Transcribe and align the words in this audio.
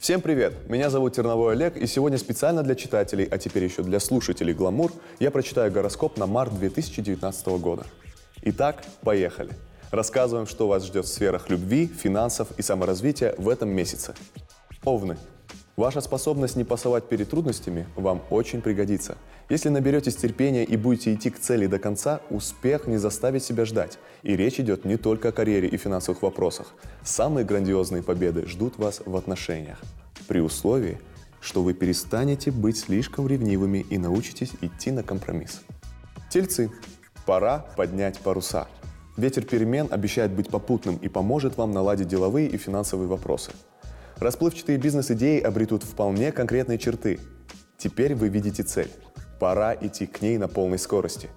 Всем 0.00 0.22
привет! 0.22 0.54
Меня 0.66 0.88
зовут 0.88 1.14
Терновой 1.14 1.52
Олег, 1.52 1.76
и 1.76 1.86
сегодня 1.86 2.16
специально 2.16 2.62
для 2.62 2.74
читателей, 2.74 3.26
а 3.26 3.36
теперь 3.36 3.64
еще 3.64 3.82
для 3.82 4.00
слушателей 4.00 4.54
«Гламур» 4.54 4.90
я 5.18 5.30
прочитаю 5.30 5.70
гороскоп 5.70 6.16
на 6.16 6.26
март 6.26 6.58
2019 6.58 7.46
года. 7.60 7.84
Итак, 8.40 8.82
поехали! 9.02 9.50
Рассказываем, 9.90 10.46
что 10.46 10.68
вас 10.68 10.86
ждет 10.86 11.04
в 11.04 11.08
сферах 11.08 11.50
любви, 11.50 11.86
финансов 11.86 12.48
и 12.56 12.62
саморазвития 12.62 13.34
в 13.36 13.46
этом 13.46 13.68
месяце. 13.68 14.14
Овны. 14.84 15.18
Ваша 15.80 16.02
способность 16.02 16.56
не 16.56 16.64
пасовать 16.64 17.08
перед 17.08 17.30
трудностями 17.30 17.86
вам 17.96 18.20
очень 18.28 18.60
пригодится. 18.60 19.16
Если 19.48 19.70
наберетесь 19.70 20.14
терпения 20.14 20.62
и 20.62 20.76
будете 20.76 21.14
идти 21.14 21.30
к 21.30 21.38
цели 21.38 21.66
до 21.66 21.78
конца, 21.78 22.20
успех 22.28 22.86
не 22.86 22.98
заставит 22.98 23.42
себя 23.42 23.64
ждать. 23.64 23.98
И 24.22 24.36
речь 24.36 24.60
идет 24.60 24.84
не 24.84 24.98
только 24.98 25.30
о 25.30 25.32
карьере 25.32 25.68
и 25.68 25.78
финансовых 25.78 26.20
вопросах. 26.20 26.74
Самые 27.02 27.46
грандиозные 27.46 28.02
победы 28.02 28.46
ждут 28.46 28.76
вас 28.76 29.00
в 29.06 29.16
отношениях. 29.16 29.78
При 30.28 30.40
условии, 30.40 30.98
что 31.40 31.62
вы 31.62 31.72
перестанете 31.72 32.50
быть 32.50 32.76
слишком 32.76 33.26
ревнивыми 33.26 33.78
и 33.78 33.96
научитесь 33.96 34.52
идти 34.60 34.90
на 34.90 35.02
компромисс. 35.02 35.62
Тельцы. 36.28 36.70
Пора 37.24 37.64
поднять 37.78 38.18
паруса. 38.18 38.68
Ветер 39.16 39.46
перемен 39.46 39.88
обещает 39.90 40.32
быть 40.32 40.50
попутным 40.50 40.96
и 40.96 41.08
поможет 41.08 41.56
вам 41.56 41.72
наладить 41.72 42.08
деловые 42.08 42.50
и 42.50 42.58
финансовые 42.58 43.08
вопросы. 43.08 43.52
Расплывчатые 44.20 44.76
бизнес-идеи 44.76 45.40
обретут 45.40 45.82
вполне 45.82 46.30
конкретные 46.30 46.76
черты. 46.76 47.18
Теперь 47.78 48.14
вы 48.14 48.28
видите 48.28 48.62
цель. 48.62 48.90
Пора 49.38 49.74
идти 49.74 50.04
к 50.04 50.20
ней 50.20 50.36
на 50.36 50.46
полной 50.46 50.78
скорости. 50.78 51.30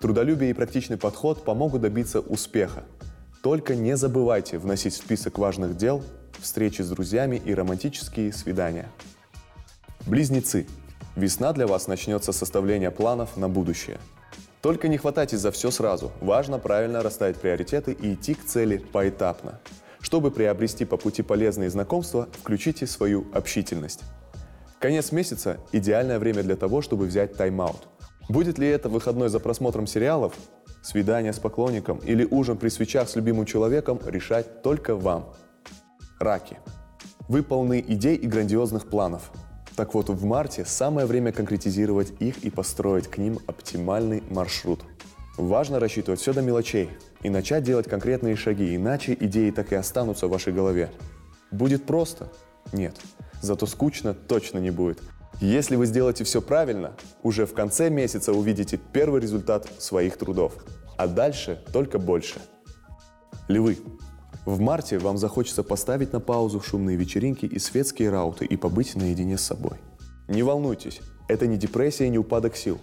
Трудолюбие 0.00 0.50
и 0.50 0.54
практичный 0.54 0.96
подход 0.96 1.44
помогут 1.44 1.80
добиться 1.80 2.20
успеха. 2.20 2.84
Только 3.42 3.74
не 3.74 3.96
забывайте 3.96 4.58
вносить 4.58 4.94
в 4.94 4.98
список 4.98 5.36
важных 5.36 5.76
дел 5.76 6.04
встречи 6.38 6.80
с 6.80 6.88
друзьями 6.88 7.42
и 7.44 7.52
романтические 7.52 8.32
свидания. 8.32 8.88
Близнецы. 10.06 10.68
Весна 11.16 11.52
для 11.52 11.66
вас 11.66 11.88
начнется 11.88 12.30
с 12.30 12.36
составления 12.36 12.92
планов 12.92 13.36
на 13.36 13.48
будущее. 13.48 13.98
Только 14.62 14.86
не 14.86 14.96
хватайтесь 14.96 15.40
за 15.40 15.50
все 15.50 15.72
сразу. 15.72 16.12
Важно 16.20 16.60
правильно 16.60 17.02
расставить 17.02 17.38
приоритеты 17.38 17.90
и 17.90 18.14
идти 18.14 18.34
к 18.34 18.44
цели 18.44 18.78
поэтапно. 18.78 19.58
Чтобы 20.00 20.30
приобрести 20.30 20.84
по 20.84 20.96
пути 20.96 21.22
полезные 21.22 21.70
знакомства, 21.70 22.28
включите 22.40 22.86
свою 22.86 23.26
общительность. 23.32 24.02
Конец 24.78 25.10
месяца– 25.10 25.58
идеальное 25.72 26.18
время 26.18 26.42
для 26.42 26.56
того, 26.56 26.82
чтобы 26.82 27.06
взять 27.06 27.36
тайм-аут. 27.36 27.88
Будет 28.28 28.58
ли 28.58 28.68
это 28.68 28.88
выходной 28.88 29.28
за 29.28 29.40
просмотром 29.40 29.86
сериалов, 29.86 30.34
свидание 30.82 31.32
с 31.32 31.38
поклонником 31.38 31.98
или 31.98 32.24
ужин 32.24 32.56
при 32.56 32.68
свечах 32.68 33.08
с 33.08 33.16
любимым 33.16 33.44
человеком, 33.44 33.98
решать 34.06 34.62
только 34.62 34.94
вам. 34.94 35.34
Раки. 36.20 36.58
Вы 37.28 37.42
полны 37.42 37.84
идей 37.86 38.16
и 38.16 38.26
грандиозных 38.26 38.88
планов. 38.88 39.30
Так 39.76 39.94
вот, 39.94 40.08
в 40.08 40.24
марте 40.24 40.64
самое 40.64 41.06
время 41.06 41.32
конкретизировать 41.32 42.12
их 42.20 42.44
и 42.44 42.50
построить 42.50 43.08
к 43.08 43.18
ним 43.18 43.38
оптимальный 43.46 44.22
маршрут. 44.30 44.80
Важно 45.38 45.78
рассчитывать 45.78 46.20
все 46.20 46.32
до 46.32 46.42
мелочей 46.42 46.90
и 47.22 47.30
начать 47.30 47.62
делать 47.62 47.88
конкретные 47.88 48.34
шаги, 48.34 48.74
иначе 48.74 49.16
идеи 49.18 49.52
так 49.52 49.72
и 49.72 49.76
останутся 49.76 50.26
в 50.26 50.30
вашей 50.30 50.52
голове. 50.52 50.90
Будет 51.52 51.84
просто? 51.84 52.28
Нет. 52.72 52.96
Зато 53.40 53.66
скучно 53.66 54.14
точно 54.14 54.58
не 54.58 54.72
будет. 54.72 55.00
Если 55.40 55.76
вы 55.76 55.86
сделаете 55.86 56.24
все 56.24 56.42
правильно, 56.42 56.96
уже 57.22 57.46
в 57.46 57.54
конце 57.54 57.88
месяца 57.88 58.32
увидите 58.32 58.80
первый 58.92 59.20
результат 59.20 59.68
своих 59.78 60.16
трудов. 60.16 60.54
А 60.96 61.06
дальше 61.06 61.62
только 61.72 62.00
больше. 62.00 62.40
Львы. 63.46 63.78
В 64.44 64.58
марте 64.58 64.98
вам 64.98 65.18
захочется 65.18 65.62
поставить 65.62 66.12
на 66.12 66.18
паузу 66.18 66.60
шумные 66.60 66.96
вечеринки 66.96 67.46
и 67.46 67.60
светские 67.60 68.10
рауты 68.10 68.44
и 68.44 68.56
побыть 68.56 68.96
наедине 68.96 69.38
с 69.38 69.42
собой. 69.42 69.78
Не 70.26 70.42
волнуйтесь, 70.42 71.00
это 71.28 71.46
не 71.46 71.56
депрессия 71.56 72.06
и 72.06 72.10
не 72.10 72.18
упадок 72.18 72.56
сил. 72.56 72.80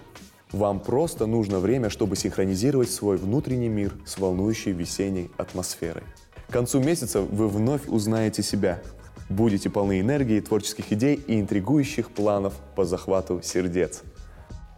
Вам 0.56 0.80
просто 0.80 1.26
нужно 1.26 1.60
время, 1.60 1.90
чтобы 1.90 2.16
синхронизировать 2.16 2.90
свой 2.90 3.18
внутренний 3.18 3.68
мир 3.68 3.92
с 4.06 4.18
волнующей 4.18 4.72
весенней 4.72 5.30
атмосферой. 5.36 6.04
К 6.48 6.54
концу 6.54 6.80
месяца 6.80 7.20
вы 7.20 7.50
вновь 7.50 7.90
узнаете 7.90 8.42
себя, 8.42 8.82
будете 9.28 9.70
полны 9.70 10.00
энергии, 10.00 10.40
творческих 10.40 10.94
идей 10.94 11.16
и 11.16 11.42
интригующих 11.42 12.10
планов 12.10 12.54
по 12.74 12.86
захвату 12.86 13.42
сердец. 13.44 14.04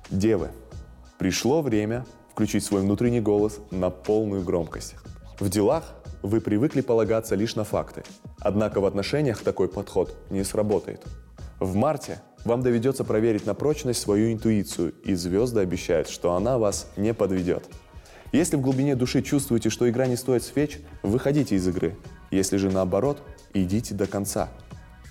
Девы, 0.10 0.50
пришло 1.20 1.62
время 1.62 2.08
включить 2.32 2.64
свой 2.64 2.82
внутренний 2.82 3.22
голос 3.22 3.60
на 3.70 3.92
полную 3.92 4.44
громкость. 4.44 4.96
В 5.40 5.48
делах 5.48 5.94
вы 6.24 6.42
привыкли 6.42 6.82
полагаться 6.82 7.36
лишь 7.36 7.56
на 7.56 7.66
факты, 7.66 8.02
однако 8.40 8.82
в 8.82 8.86
отношениях 8.88 9.44
такой 9.44 9.68
подход 9.68 10.18
не 10.32 10.44
сработает. 10.44 11.06
В 11.60 11.76
марте 11.76 12.20
вам 12.48 12.64
доведется 12.64 13.04
проверить 13.04 13.46
на 13.46 13.54
прочность 13.54 14.02
свою 14.02 14.32
интуицию, 14.32 14.94
и 15.04 15.14
звезды 15.14 15.60
обещают, 15.60 16.10
что 16.10 16.34
она 16.34 16.58
вас 16.58 16.88
не 16.96 17.14
подведет. 17.14 17.66
Если 18.32 18.56
в 18.56 18.62
глубине 18.62 18.96
души 18.96 19.22
чувствуете, 19.22 19.70
что 19.70 19.90
игра 19.90 20.08
не 20.08 20.16
стоит 20.16 20.44
свеч, 20.44 20.80
выходите 21.04 21.56
из 21.56 21.68
игры. 21.68 21.96
Если 22.32 22.58
же 22.58 22.72
наоборот, 22.72 23.22
идите 23.54 23.94
до 23.94 24.08
конца. 24.08 24.50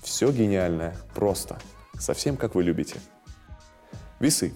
Все 0.03 0.31
гениальное 0.33 0.97
просто. 1.15 1.59
Совсем 1.99 2.37
как 2.37 2.55
вы 2.55 2.63
любите. 2.63 2.97
Весы. 4.19 4.53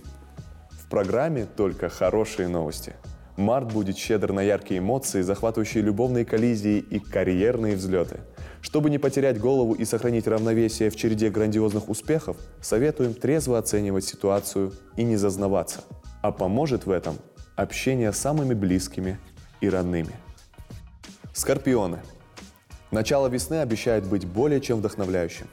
В 0.71 0.89
программе 0.89 1.47
только 1.47 1.89
хорошие 1.89 2.49
новости. 2.49 2.95
Март 3.41 3.73
будет 3.73 3.97
щедр 3.99 4.33
на 4.33 4.43
яркие 4.43 4.79
эмоции, 4.79 5.23
захватывающие 5.23 5.83
любовные 5.83 6.25
коллизии 6.25 6.79
и 6.79 6.99
карьерные 6.99 7.75
взлеты– 7.75 8.21
чтобы 8.63 8.91
не 8.91 8.99
потерять 8.99 9.39
голову 9.39 9.73
и 9.73 9.85
сохранить 9.85 10.27
равновесие 10.27 10.91
в 10.91 10.97
череде 10.97 11.31
грандиозных 11.31 11.89
успехов, 11.89 12.37
советуем 12.61 13.15
трезво 13.15 13.59
оценивать 13.59 14.05
ситуацию 14.05 14.73
и 14.97 15.03
не 15.03 15.17
зазнаваться. 15.17 15.81
А 16.23 16.31
поможет 16.31 16.87
в 16.87 16.91
этом 16.91 17.17
общение 17.57 18.13
с 18.13 18.19
самыми 18.19 18.55
близкими 18.55 19.19
и 19.61 19.69
родными. 19.69 20.15
Скорпионы. 21.33 22.01
Начало 22.91 23.29
весны 23.29 23.61
обещает 23.61 24.05
быть 24.05 24.27
более 24.27 24.61
чем 24.61 24.79
вдохновляющим. 24.79 25.47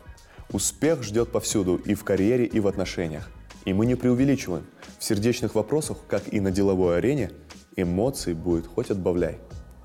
Успех 0.51 1.03
ждет 1.03 1.31
повсюду 1.31 1.75
и 1.75 1.93
в 1.93 2.03
карьере, 2.03 2.45
и 2.45 2.59
в 2.59 2.67
отношениях. 2.67 3.29
И 3.65 3.73
мы 3.73 3.85
не 3.85 3.95
преувеличиваем. 3.95 4.65
В 4.97 5.03
сердечных 5.03 5.55
вопросах, 5.55 5.97
как 6.07 6.33
и 6.33 6.39
на 6.39 6.51
деловой 6.51 6.97
арене, 6.97 7.31
эмоций 7.77 8.33
будет 8.33 8.67
хоть 8.67 8.89
отбавляй. 8.89 9.37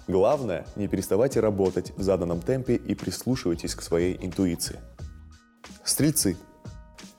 Главное, 0.08 0.66
не 0.74 0.88
переставайте 0.88 1.38
работать 1.40 1.92
в 1.96 2.02
заданном 2.02 2.40
темпе 2.40 2.74
и 2.74 2.94
прислушивайтесь 2.94 3.74
к 3.74 3.82
своей 3.82 4.18
интуиции. 4.20 4.80
Стрельцы. 5.84 6.36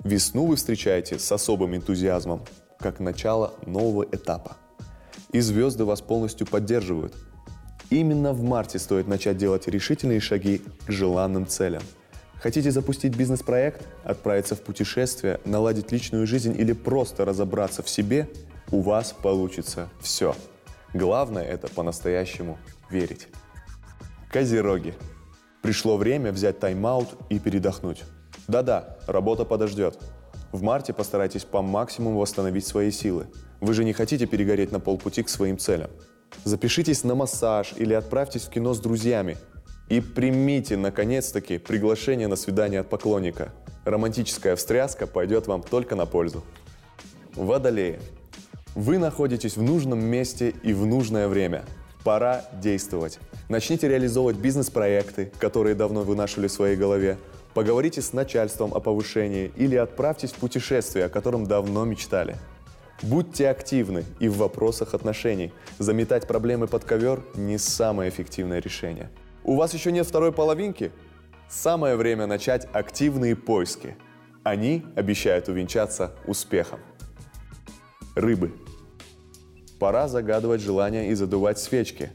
Весну 0.03 0.45
вы 0.45 0.57
встречаете 0.57 1.17
с 1.17 1.31
особым 1.31 1.75
энтузиазмом, 1.75 2.41
как 2.79 2.99
начало 2.99 3.53
нового 3.65 4.03
этапа. 4.03 4.57
И 5.31 5.39
звезды 5.39 5.85
вас 5.85 6.01
полностью 6.01 6.45
поддерживают. 6.45 7.15
Именно 7.89 8.33
в 8.33 8.43
марте 8.43 8.79
стоит 8.79 9.07
начать 9.07 9.37
делать 9.37 9.67
решительные 9.67 10.19
шаги 10.19 10.61
к 10.85 10.91
желанным 10.91 11.47
целям. 11.47 11.83
Хотите 12.41 12.71
запустить 12.71 13.15
бизнес-проект, 13.15 13.87
отправиться 14.03 14.55
в 14.55 14.61
путешествие, 14.61 15.39
наладить 15.45 15.93
личную 15.93 16.27
жизнь 16.27 16.53
или 16.59 16.73
просто 16.73 17.23
разобраться 17.23 17.81
в 17.81 17.89
себе, 17.89 18.27
у 18.71 18.81
вас 18.81 19.13
получится 19.13 19.87
все– 20.01 20.35
Главное 20.93 21.43
это 21.43 21.67
по-настоящему 21.67 22.57
верить. 22.89 23.27
Козероги. 24.31 24.93
Пришло 25.61 25.97
время 25.97 26.31
взять 26.31 26.59
тайм-аут 26.59 27.09
и 27.29 27.39
передохнуть. 27.39 28.03
Да-да, 28.47 28.97
работа 29.07 29.45
подождет. 29.45 29.97
В 30.51 30.61
марте 30.61 30.93
постарайтесь 30.93 31.45
по 31.45 31.61
максимуму 31.61 32.19
восстановить 32.19 32.67
свои 32.67 32.91
силы. 32.91 33.27
Вы 33.59 33.73
же 33.73 33.83
не 33.83 33.93
хотите 33.93 34.27
перегореть 34.27 34.71
на 34.71 34.79
полпути 34.79 35.23
к 35.23 35.29
своим 35.29 35.57
целям. 35.57 35.89
Запишитесь 36.43 37.03
на 37.03 37.15
массаж 37.15 37.73
или 37.77 37.93
отправьтесь 37.93 38.43
в 38.43 38.49
кино 38.49 38.73
с 38.73 38.79
друзьями. 38.79 39.37
И 39.89 39.99
примите, 40.01 40.77
наконец-таки, 40.77 41.57
приглашение 41.57 42.27
на 42.27 42.35
свидание 42.35 42.81
от 42.81 42.89
поклонника. 42.89 43.53
Романтическая 43.85 44.55
встряска 44.55 45.07
пойдет 45.07 45.47
вам 45.47 45.63
только 45.63 45.95
на 45.95 46.05
пользу. 46.05 46.43
Водолеи. 47.35 47.99
Вы 48.75 48.97
находитесь 48.97 49.55
в 49.55 49.61
нужном 49.61 50.03
месте 50.03 50.55
и 50.63 50.73
в 50.73 50.87
нужное 50.87 51.27
время. 51.27 51.63
Пора 52.03 52.43
действовать. 52.53 53.19
Начните 53.47 53.87
реализовывать 53.87 54.37
бизнес-проекты, 54.37 55.31
которые 55.39 55.75
давно 55.75 56.01
вынашивали 56.01 56.47
в 56.47 56.51
своей 56.51 56.75
голове. 56.75 57.19
Поговорите 57.53 58.01
с 58.01 58.13
начальством 58.13 58.73
о 58.73 58.79
повышении 58.79 59.51
или 59.55 59.75
отправьтесь 59.75 60.31
в 60.31 60.37
путешествие, 60.37 61.05
о 61.05 61.09
котором 61.09 61.45
давно 61.45 61.85
мечтали. 61.85 62.35
Будьте 63.03 63.47
активны 63.47 64.05
и 64.19 64.27
в 64.27 64.37
вопросах 64.37 64.95
отношений. 64.95 65.53
Заметать 65.77 66.27
проблемы 66.27 66.65
под 66.65 66.83
ковер– 66.83 67.23
не 67.35 67.59
самое 67.59 68.09
эффективное 68.09 68.59
решение. 68.59 69.11
У 69.43 69.55
вас 69.55 69.75
еще 69.75 69.91
нет 69.91 70.07
второй 70.07 70.31
половинки? 70.31 70.91
Самое 71.47 71.95
время 71.95 72.25
начать 72.25 72.67
активные 72.73 73.35
поиски. 73.35 73.95
Они 74.41 74.83
обещают 74.95 75.47
увенчаться 75.47 76.13
успехом. 76.25 76.79
Рыбы– 78.15 78.53
Пора 79.83 80.07
загадывать 80.07 80.61
желания 80.61 81.09
и 81.09 81.13
задувать 81.13 81.59
свечки. 81.59 82.09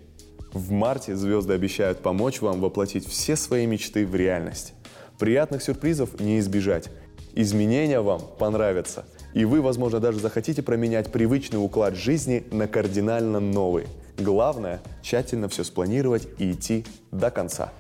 В 0.55 0.71
марте 0.71 1.15
звезды 1.15 1.53
обещают 1.53 1.99
помочь 1.99 2.41
вам 2.41 2.61
воплотить 2.61 3.06
все 3.06 3.37
свои 3.37 3.67
мечты 3.67 4.06
в 4.06 4.15
реальность. 4.15 4.73
Приятных 5.19 5.62
сюрпризов 5.62 6.19
не 6.19 6.39
избежать. 6.39 6.89
Изменения 7.35 8.00
вам 8.00 8.23
понравятся. 8.39 9.05
И 9.35 9.45
вы, 9.45 9.61
возможно, 9.61 10.00
даже 10.00 10.19
захотите 10.19 10.62
променять 10.62 11.12
привычный 11.12 11.62
уклад 11.62 11.95
жизни 11.95 12.43
на 12.50 12.69
кардинально 12.69 13.39
новый. 13.39 13.85
Главное– 14.17 14.81
тщательно 15.03 15.50
все 15.50 15.62
спланировать 15.62 16.27
и 16.39 16.53
идти 16.53 16.87
до 17.12 17.31
конца. 17.31 17.71